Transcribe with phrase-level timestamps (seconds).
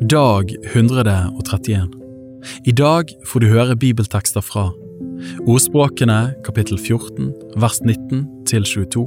[0.00, 1.88] Dag 131
[2.66, 4.64] I dag får du høre bibeltekster fra
[5.46, 7.28] Ordspråkene kapittel 14
[7.62, 9.04] vers 19 til 22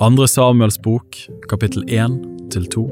[0.00, 1.20] Andre Samuels bok
[1.52, 2.16] kapittel 1
[2.56, 2.86] til 2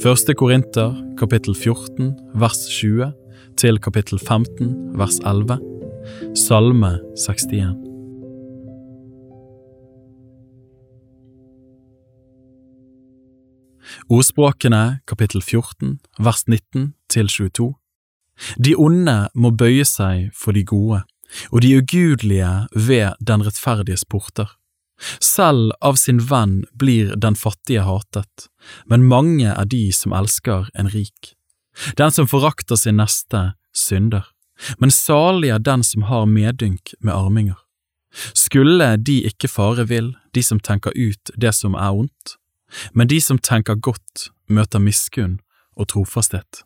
[0.00, 3.12] Første Korinter kapittel 14 vers 20
[3.60, 5.60] til kapittel 15 vers 11
[6.48, 6.96] Salme
[7.28, 7.81] 61
[14.08, 17.68] Ordspråkene kapittel 14 vers 19 til 22
[18.64, 21.02] De onde må bøye seg for de gode,
[21.52, 24.48] og de ugudelige ved den rettferdiges porter.
[25.20, 28.48] Selv av sin venn blir den fattige hatet,
[28.86, 31.34] men mange er de som elsker en rik.
[31.98, 34.28] Den som forakter sin neste, synder,
[34.78, 37.58] men salig er den som har medynk med arminger.
[38.36, 42.36] Skulle de ikke fare vill, de som tenker ut det som er ondt?
[42.92, 45.40] Men de som tenker godt, møter miskunn
[45.76, 46.64] og trofasthet.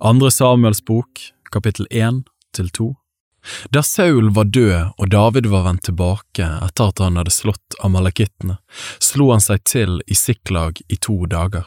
[0.00, 1.20] Andre Samuels bok,
[1.52, 2.22] kapittel 1
[2.56, 2.99] til 2
[3.70, 8.58] Da Saul var død og David var vendt tilbake etter at han hadde slått amalekittene,
[9.00, 11.66] slo han seg til i Siklag i to dager.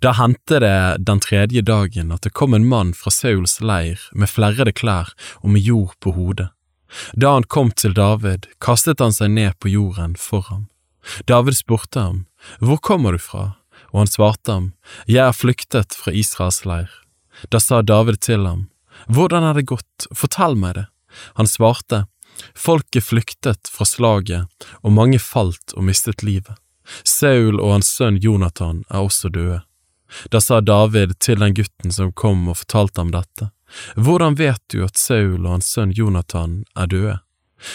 [0.00, 4.32] Da hendte det den tredje dagen at det kom en mann fra Sauls leir med
[4.32, 5.12] flerrede klær
[5.42, 6.48] og med jord på hodet.
[7.12, 10.68] Da han kom til David, kastet han seg ned på jorden for ham.
[11.26, 12.24] David spurte ham,
[12.58, 13.56] Hvor kommer du fra?
[13.92, 14.72] Og han svarte ham,
[15.06, 16.90] Jeg er flyktet fra Israels leir.
[17.50, 18.68] Da sa David til ham,
[19.06, 20.86] Hvordan er det gått, fortell meg det.
[21.40, 22.04] Han svarte,
[22.54, 24.46] Folket flyktet fra slaget,
[24.84, 26.52] og mange falt og mistet livet.
[27.04, 29.62] Saul og hans sønn Jonathan er også døde.
[30.30, 33.50] Da sa David til den gutten som kom og fortalte ham dette,
[33.98, 37.16] Hvordan vet du at Saul og hans sønn Jonathan er døde?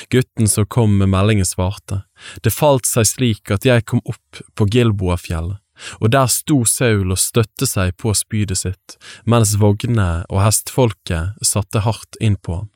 [0.10, 2.04] Gutten som kom med meldingen svarte,
[2.44, 5.58] Det falt seg slik at jeg kom opp på Gilboafjellet,
[6.00, 11.82] og der sto Saul og støtte seg på spydet sitt, mens vognene og hestfolket satte
[11.82, 12.70] hardt inn på ham.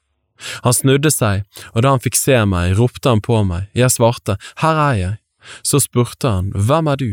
[0.64, 4.38] Han snudde seg, og da han fikk se meg, ropte han på meg, jeg svarte,
[4.62, 5.16] Her er jeg.
[5.64, 7.12] Så spurte han, Hvem er du?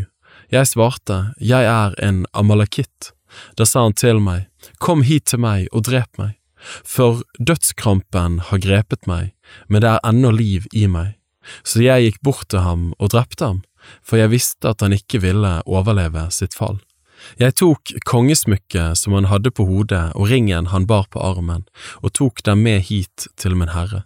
[0.53, 3.13] Jeg svarte, Jeg er en amalekitt.
[3.57, 8.63] Da sa han til meg, Kom hit til meg og drep meg, for dødskrampen har
[8.63, 9.33] grepet meg,
[9.69, 11.17] men det er ennå liv i meg.
[11.67, 13.63] Så jeg gikk bort til ham og drepte ham,
[14.05, 16.79] for jeg visste at han ikke ville overleve sitt fall.
[17.41, 21.67] Jeg tok kongesmykket som han hadde på hodet og ringen han bar på armen,
[22.03, 24.05] og tok dem med hit til min herre.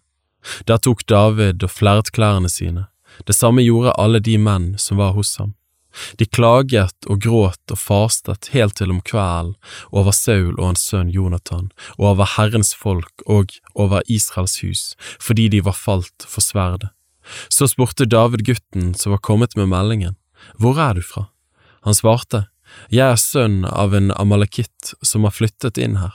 [0.66, 2.86] Der tok David og flerret klærne sine,
[3.24, 5.54] det samme gjorde alle de menn som var hos ham.
[6.20, 9.54] De klaget og gråt og fastet helt til om kvelden
[9.88, 14.82] over Saul og hans sønn Jonathan, og over Herrens folk og over Israels hus,
[15.20, 16.92] fordi de var falt for sverdet.
[17.48, 20.16] Så spurte David gutten som var kommet med meldingen,
[20.58, 21.30] Hvor er du fra?
[21.82, 22.46] Han svarte,
[22.92, 26.14] Jeg er sønn av en amalekitt som har flyttet inn her.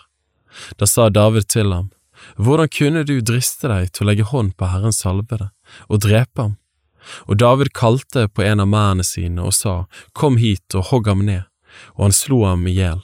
[0.77, 1.91] Da sa David til ham,
[2.37, 5.49] Hvordan kunne du driste deg til å legge hånd på Herrens salvede
[5.87, 6.57] og drepe ham?
[7.25, 11.25] Og David kalte på en av mennene sine og sa, Kom hit og hogg ham
[11.25, 11.47] ned,
[11.97, 13.01] og han slo ham i hjel.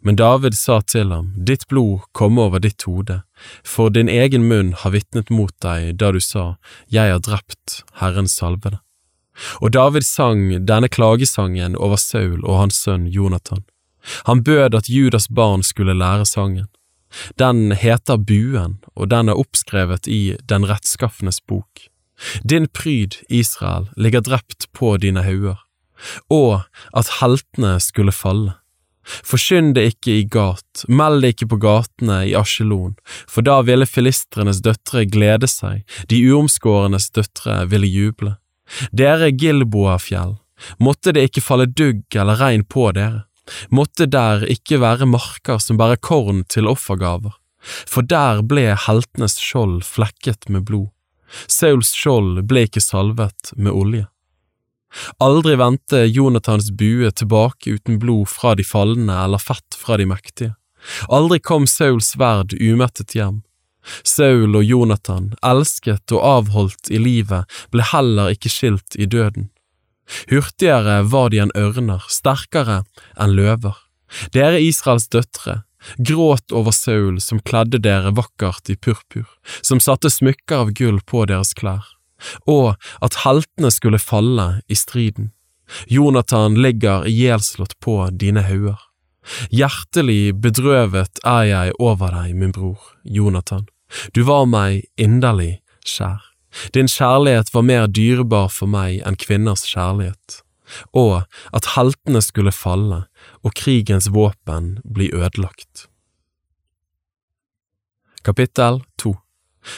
[0.00, 3.20] Men David sa til ham, Ditt blod komme over ditt hode,
[3.62, 6.56] for din egen munn har vitnet mot deg da du sa,
[6.88, 8.80] Jeg har drept Herrens salvede.
[9.60, 13.64] Og David sang denne klagesangen over Saul og hans sønn Jonathan.
[14.28, 16.68] Han bød at Judas barn skulle lære sangen.
[17.38, 21.88] Den heter Buen, og den er oppskrevet i Den rettskaffenes bok.
[22.42, 25.58] Din pryd, Israel, ligger drept på dine hauger,
[26.30, 26.62] og
[26.96, 28.56] at heltene skulle falle.
[29.06, 32.96] Forkynn det ikke i gat, meld det ikke på gatene i Asjelon,
[33.28, 38.34] for da ville filistrenes døtre glede seg, de uomskårenes døtre ville juble.
[38.92, 40.36] Dere Gilboafjell,
[40.82, 43.24] måtte det ikke falle dugg eller regn på dere,
[43.70, 49.84] måtte der ikke være marker som bærer korn til offergaver, for der ble heltenes skjold
[49.86, 50.90] flekket med blod.
[51.50, 54.06] Sauls skjold ble ikke salvet med olje.
[55.20, 60.54] Aldri vendte Jonathans bue tilbake uten blod fra de falne eller fett fra de mektige.
[61.12, 63.42] Aldri kom Sauls sverd umettet hjem.
[64.02, 69.50] Saul og Jonathan, elsket og avholdt i livet, ble heller ikke skilt i døden.
[70.30, 72.82] Hurtigere var de enn ørner, sterkere
[73.18, 73.76] enn løver.
[74.34, 75.62] Dere Israels døtre,
[75.98, 79.26] gråt over Saul som kledde dere vakkert i purpur,
[79.62, 81.84] som satte smykker av gull på deres klær,
[82.46, 85.32] og at heltene skulle falle i striden.
[85.90, 88.78] Jonathan ligger ihjelslått på dine hauger.
[89.50, 93.66] Hjertelig bedrøvet er jeg over deg, min bror, Jonathan.
[94.14, 96.22] Du var meg inderlig kjær.
[96.74, 100.40] Din kjærlighet var mer dyrebar for meg enn kvinners kjærlighet,
[100.96, 103.04] og at heltene skulle falle
[103.44, 105.86] og krigens våpen bli ødelagt.
[108.24, 109.14] Kapittel 2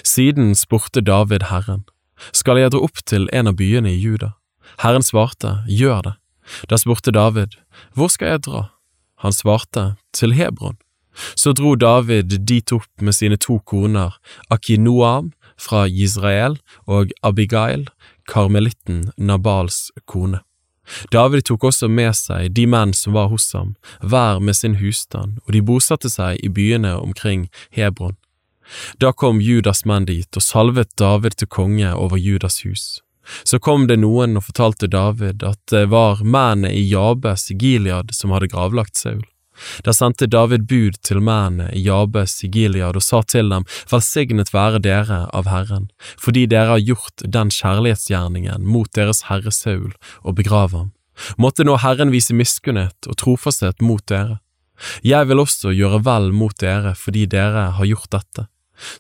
[0.05, 1.84] Siden spurte David Herren,
[2.32, 4.34] skal jeg dra opp til en av byene i Juda?
[4.82, 6.14] Herren svarte, gjør det.
[6.70, 7.56] Da spurte David,
[7.96, 8.69] hvor skal jeg dra?
[9.25, 10.78] Han svarte, til Hebron.
[11.34, 14.14] Så dro David dit opp med sine to koner,
[14.50, 17.88] Akinoam fra Israel og Abigail,
[18.28, 20.42] karmelitten Nabals kone.
[21.12, 25.36] David tok også med seg de menn som var hos ham, hver med sin husstand,
[25.44, 28.16] og de bosatte seg i byene omkring Hebron.
[29.00, 33.00] Da kom Judas menn dit og salvet David til konge over Judas hus.
[33.44, 38.14] Så kom det noen og fortalte David at det var mennene i Jabes i Gilead
[38.16, 39.24] som hadde gravlagt Saul.
[39.87, 44.52] Da sendte David bud til mennene i Jabes i Gilead og sa til dem, Velsignet
[44.55, 45.88] være dere av Herren,
[46.20, 50.93] fordi dere har gjort den kjærlighetsgjerningen mot deres herre Saul og begrave ham.
[51.38, 54.38] Måtte nå Herren vise miskunnhet og trofasthet mot dere.
[55.02, 58.46] Jeg vil også gjøre vel mot dere fordi dere har gjort dette.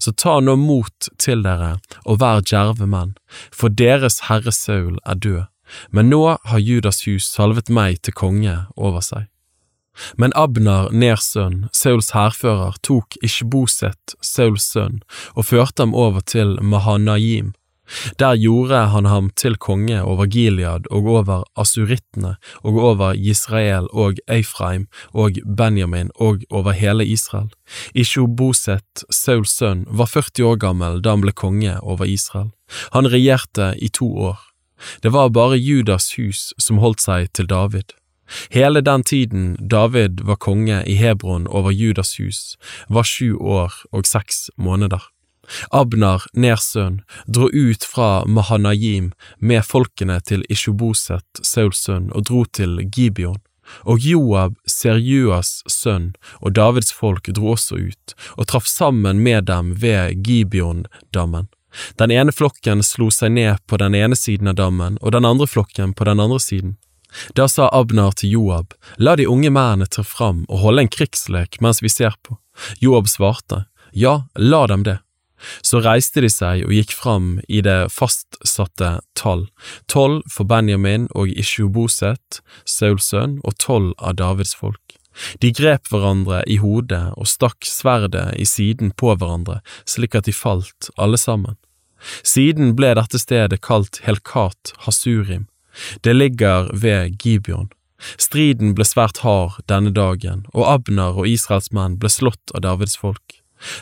[0.02, 3.14] Så ta nå mot til dere og vær djerve menn,
[3.54, 5.44] for deres herre Saul er død,
[5.94, 9.28] men nå har Judas hus salvet meg til konge over seg.
[10.16, 15.00] Men Abnar, Nersønn, Sauls hærfører, tok Ishboset, Sauls sønn,
[15.34, 17.54] og førte ham over til Mahanaim.
[18.20, 24.20] Der gjorde han ham til konge over Gilead og over asurittene og over Israel og
[24.28, 27.48] Eifraim og Benjamin og over hele Israel.
[27.94, 32.52] Ishoboset, Sauls sønn, var 40 år gammel da han ble konge over Israel.
[32.92, 34.38] Han regjerte i to år.
[35.02, 37.96] Det var bare Judas hus som holdt seg til David.
[38.50, 42.56] Hele den tiden David var konge i Hebron over Judas hus,
[42.88, 45.02] var sju år og seks måneder.
[45.70, 52.82] Abner, Nersønn, dro ut fra Mahanajim med folkene til Ishoboset, Sauls sønn, og dro til
[52.84, 53.40] Gibeon.
[53.84, 59.74] Og Joab, Serjuas sønn, og Davids folk dro også ut, og traff sammen med dem
[59.80, 61.48] ved Gibeon-dammen.
[62.00, 65.46] Den ene flokken slo seg ned på den ene siden av dammen, og den andre
[65.46, 66.78] flokken på den andre siden.
[67.34, 71.60] Da sa Abner til Joab, la de unge mennene tre fram og holde en krigslek
[71.64, 72.38] mens vi ser på.
[72.82, 74.98] Joab svarte, ja, la dem det.
[75.62, 79.46] Så reiste de seg og gikk fram i det fastsatte tall,
[79.86, 84.98] tolv for Benjamin og Ishjoboset, Sauls sønn, og tolv av Davids folk.
[85.42, 90.34] De grep hverandre i hodet og stakk sverdet i siden på hverandre, slik at de
[90.34, 91.58] falt, alle sammen.
[92.22, 95.48] Siden ble dette stedet kalt Helkat Hasurim,
[96.06, 97.68] det ligger ved Gibeon.
[98.18, 102.96] Striden ble svært hard denne dagen, og Abner og Israels menn ble slått av Davids
[102.98, 103.40] folk.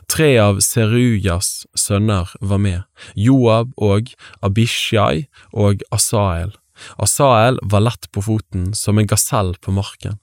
[0.09, 2.85] Tre av Serujas sønner var med,
[3.15, 6.55] Joab og Abishai og Asael.
[7.01, 10.17] Asael var lett på foten som en gasell på marken.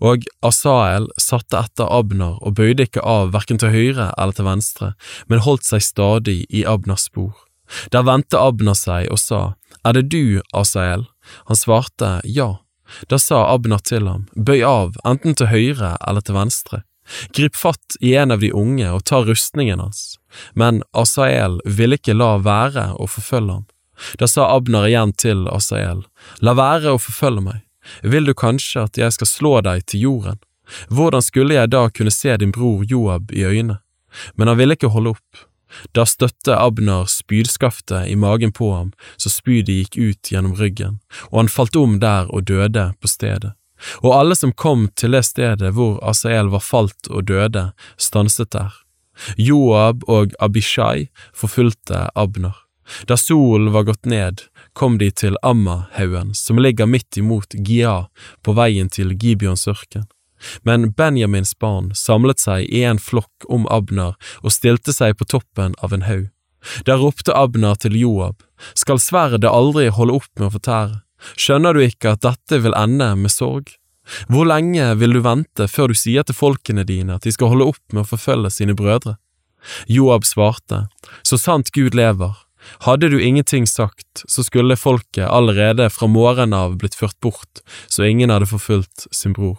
[0.00, 4.92] Og Asael satte etter Abner og bøyde ikke av hverken til høyre eller til venstre,
[5.28, 7.34] men holdt seg stadig i Abners spor.
[7.92, 9.42] Der vendte Abner seg og sa,
[9.84, 11.06] Er det du, Asael?
[11.46, 12.56] Han svarte ja.
[13.10, 16.82] Da sa Abner til ham, Bøy av, enten til høyre eller til venstre.
[17.34, 20.18] Grip fatt i en av de unge og ta rustningen hans.
[20.54, 23.66] Men Asael ville ikke la være å forfølge ham.
[24.20, 26.04] Da sa Abner igjen til Asael,
[26.44, 27.62] La være å forfølge meg.
[28.02, 30.40] Vil du kanskje at jeg skal slå deg til jorden?
[30.90, 33.78] Hvordan skulle jeg da kunne se din bror Joab i øynene?
[34.34, 35.46] Men han ville ikke holde opp.
[35.94, 40.98] Da støtte Abner spydskaftet i magen på ham så spydet gikk ut gjennom ryggen,
[41.30, 43.54] og han falt om der og døde på stedet.
[44.00, 48.72] Og alle som kom til det stedet hvor Asael var falt og døde, stanset der.
[49.36, 52.56] Joab og Abishai forfulgte Abner.
[53.06, 58.06] Da solen var gått ned, kom de til Amma-haugen, som ligger midt imot Gia,
[58.42, 60.06] på veien til Gibeons ørken.
[60.62, 65.76] Men Benjamins barn samlet seg i en flokk om Abner og stilte seg på toppen
[65.82, 66.28] av en haug.
[66.86, 68.42] Der ropte Abner til Joab,
[68.74, 71.02] skal sverdet aldri holde opp med å fortære,
[71.38, 73.76] skjønner du ikke at dette vil ende med sorg?
[74.30, 77.70] Hvor lenge vil du vente før du sier til folkene dine at de skal holde
[77.72, 79.16] opp med å forfølge sine brødre?
[79.90, 80.84] Joab svarte,
[81.26, 82.34] så sant Gud lever,
[82.86, 88.06] hadde du ingenting sagt, så skulle folket allerede fra morgenen av blitt ført bort, så
[88.06, 89.58] ingen hadde forfulgt sin bror.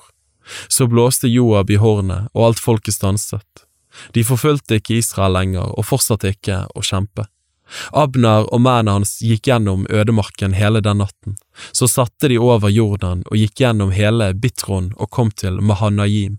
[0.68, 3.66] Så blåste Joab i hornet, og alt folket stanset.
[4.14, 7.26] De forfulgte ikke Israel lenger og fortsatte ikke å kjempe.
[7.92, 11.36] Abner og mennene hans gikk gjennom ødemarken hele den natten.
[11.72, 16.38] Så satte de over Jordan og gikk gjennom hele Bitron og kom til Mahanaim.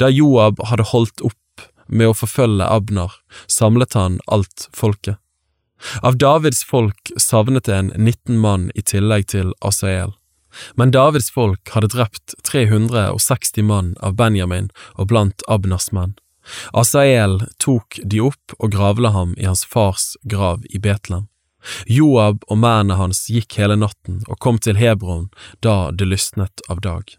[0.00, 3.12] Da Joab hadde holdt opp med å forfølge Abner,
[3.48, 5.16] samlet han alt folket.
[6.02, 10.17] Av Davids folk savnet en 19 mann i tillegg til Asael.
[10.74, 16.16] Men Davids folk hadde drept 360 mann av Benjamin og blant Abnas menn.
[16.72, 21.28] Asael tok de opp og gravla ham i hans fars grav i Betlehem.
[21.90, 25.26] Joab og mennene hans gikk hele natten og kom til Hebron
[25.64, 27.18] da det lysnet av dag.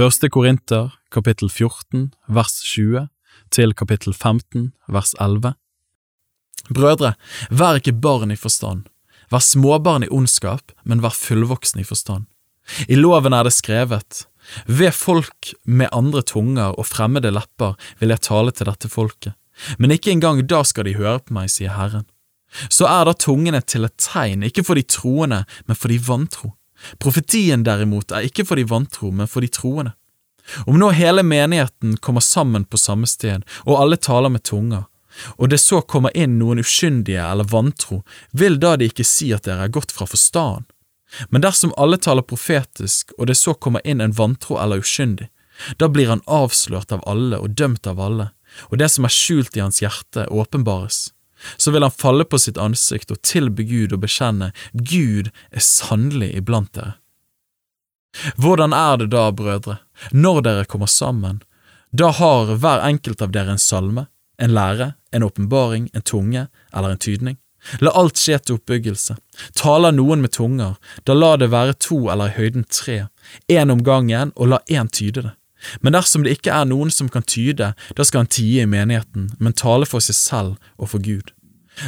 [0.00, 3.02] Første Korinter, kapittel 14, vers 20,
[3.52, 5.50] til kapittel 15, vers 11.
[6.72, 7.10] Brødre,
[7.52, 8.86] vær ikke barn i forstand,
[9.28, 12.24] vær småbarn i ondskap, men vær fullvoksen i forstand.
[12.88, 14.22] I loven er det skrevet,
[14.64, 19.36] ved folk med andre tunger og fremmede lepper vil jeg tale til dette folket,
[19.76, 22.08] men ikke engang da skal de høre på meg, sier Herren.
[22.72, 26.54] Så er da tungene til et tegn, ikke for de troende, men for de vantro.
[26.98, 29.94] Profetien derimot er ikke for de vantro, men for de troende.
[30.66, 34.86] Om nå hele menigheten kommer sammen på samme sted, og alle taler med tunger,
[35.36, 38.00] og det så kommer inn noen uskyndige eller vantro,
[38.32, 40.66] vil da de ikke si at dere er gått fra forstanden?
[41.28, 45.26] Men dersom alle taler profetisk, og det så kommer inn en vantro eller uskyndig,
[45.76, 48.30] da blir han avslørt av alle og dømt av alle,
[48.70, 51.08] og det som er skjult i hans hjerte, åpenbares
[51.56, 56.32] så vil han falle på sitt ansikt og tilby Gud og bekjenne Gud er sannelig
[56.36, 56.96] iblant dere.
[58.36, 59.78] Hvordan er det da, brødre,
[60.10, 61.42] når dere kommer sammen?
[61.90, 64.06] Da har hver enkelt av dere en salme,
[64.38, 67.38] en lære, en åpenbaring, en tunge eller en tydning.
[67.84, 69.16] La alt skje til oppbyggelse.
[69.58, 73.04] Taler noen med tunger, da la det være to eller i høyden tre,
[73.52, 75.34] én om gangen, og la én tyde det.
[75.80, 79.30] Men dersom det ikke er noen som kan tyde, da skal han tie i menigheten,
[79.38, 81.32] men tale for seg selv og for Gud.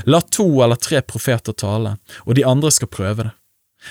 [0.08, 3.32] La to eller tre profeter tale, og de andre skal prøve det.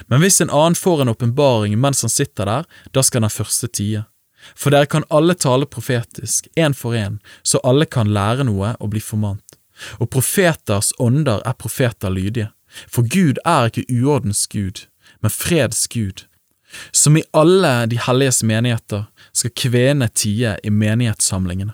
[0.07, 3.67] Men hvis en annen får en åpenbaring mens han sitter der, da skal den første
[3.67, 4.05] tie.
[4.55, 8.93] For dere kan alle tale profetisk, én for én, så alle kan lære noe og
[8.93, 9.59] bli formant.
[9.99, 12.49] Og profeters ånder er profeter lydige,
[12.87, 14.85] for Gud er ikke uordens Gud,
[15.21, 16.25] men freds Gud
[16.91, 21.73] som i alle de helliges menigheter skal kvene tie i menighetssamlingene.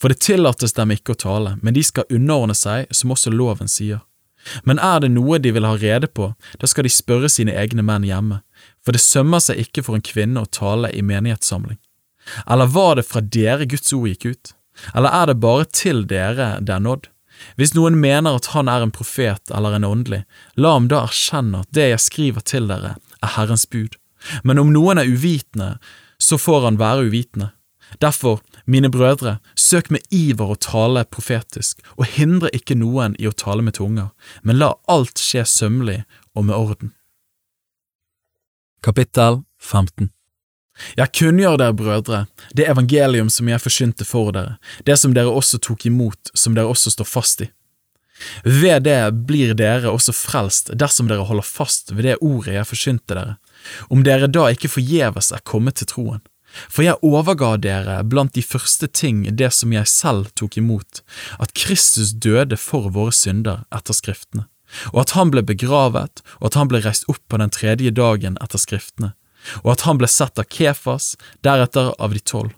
[0.00, 3.68] For det tillates dem ikke å tale, men de skal underordne seg, som også loven
[3.68, 4.00] sier.
[4.68, 7.84] Men er det noe de vil ha rede på, da skal de spørre sine egne
[7.84, 8.42] menn hjemme,
[8.84, 11.80] for det sømmer seg ikke for en kvinne å tale i menighetssamling.
[12.48, 14.54] Eller var det fra dere Guds ord gikk ut?
[14.94, 17.08] Eller er det bare til dere det er nådd?
[17.58, 20.22] Hvis noen mener at han er en profet eller en åndelig,
[20.56, 23.98] la ham da erkjenne at det jeg skriver til dere, er Herrens bud.
[24.44, 25.76] Men om noen er uvitende,
[26.18, 27.50] så får han være uvitende.
[28.00, 33.36] Derfor, mine brødre, søk med iver å tale profetisk, og hindre ikke noen i å
[33.36, 34.10] tale med tunger,
[34.42, 36.02] men la alt skje sømmelig
[36.34, 36.94] og med orden.
[38.84, 40.10] Kapittel 15
[40.98, 42.24] Jeg kunngjør dere, brødre,
[42.56, 46.72] det evangelium som jeg forsynte for dere, det som dere også tok imot, som dere
[46.72, 47.48] også står fast i.
[48.44, 53.16] Ved det blir dere også frelst dersom dere holder fast ved det ordet jeg forsynte
[53.16, 53.36] dere,
[53.90, 56.22] om dere da ikke forgjeves er kommet til troen.
[56.70, 61.02] For jeg overga dere blant de første ting det som jeg selv tok imot,
[61.42, 64.46] at Kristus døde for våre synder etter Skriftene,
[64.92, 68.38] og at han ble begravet, og at han ble reist opp på den tredje dagen
[68.44, 69.14] etter Skriftene,
[69.64, 72.54] og at han ble sett av Kefas, deretter av de tolv.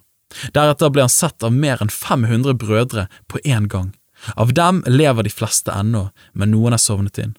[0.53, 3.95] Deretter ble han sett av mer enn 500 brødre på én gang.
[4.35, 7.35] Av dem lever de fleste ennå, men noen er sovnet inn.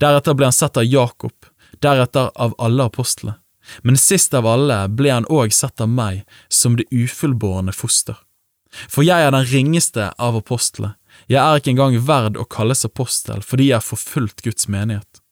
[0.00, 1.34] Deretter ble han sett av Jakob,
[1.82, 3.38] deretter av alle apostlene.
[3.80, 8.18] Men sist av alle ble han òg sett av meg som det ufullbårne foster.
[8.90, 10.96] For jeg er den ringeste av apostlene,
[11.30, 15.22] jeg er ikke engang verd å kalles apostel fordi jeg har forfulgt Guds menighet.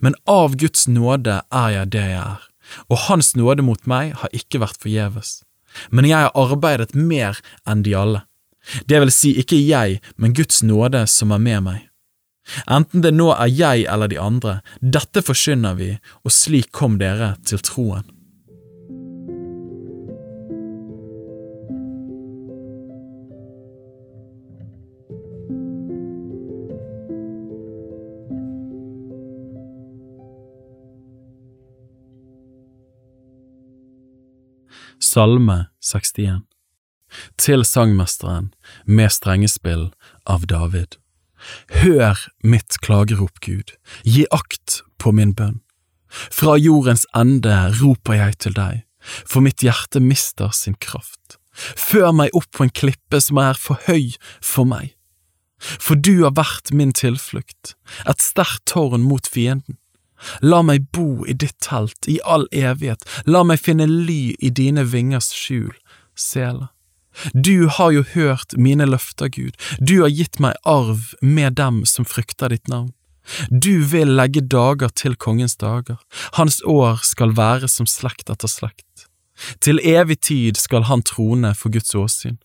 [0.00, 2.46] Men av Guds nåde er jeg det jeg er,
[2.88, 5.42] og Hans nåde mot meg har ikke vært forgjeves.
[5.92, 7.38] Men jeg har arbeidet mer
[7.68, 8.24] enn de alle.
[8.86, 11.84] Det vil si ikke jeg, men Guds nåde som er med meg.
[12.70, 17.34] Enten det nå er jeg eller de andre, dette forkynner vi, og slik kom dere
[17.46, 18.06] til troen.
[34.96, 36.45] Salme 61
[37.40, 38.52] Til sangmesteren
[38.84, 39.90] med strengespill
[40.26, 40.98] av David.
[41.82, 45.60] Hør mitt klagerop, Gud, gi akt på min bønn.
[46.08, 48.84] Fra jordens ende roper jeg til deg,
[49.26, 51.38] for mitt hjerte mister sin kraft.
[51.56, 54.92] Før meg opp på en klippe som er for høy for meg.
[55.58, 59.78] For du har vært min tilflukt, et sterkt tårn mot fienden.
[60.40, 64.84] La meg bo i ditt telt i all evighet, la meg finne ly i dine
[64.88, 65.74] vingers skjul,
[66.16, 66.70] Sela.
[67.32, 72.04] Du har jo hørt mine løfter, Gud, du har gitt meg arv med dem som
[72.08, 72.92] frykter ditt navn.
[73.50, 75.98] Du vil legge dager til kongens dager,
[76.38, 79.06] hans år skal være som slekt etter slekt.
[79.60, 82.38] Til evig tid skal han trone for Guds åsyn.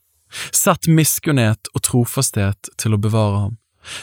[0.55, 3.57] Sett miskunnhet og trofasthet til å bevare ham.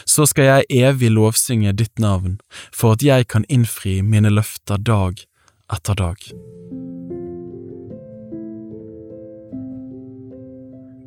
[0.05, 2.37] Så skal jeg evig lovsynge ditt navn,
[2.71, 5.23] for at jeg kan innfri mine løfter dag
[5.71, 6.29] etter dag.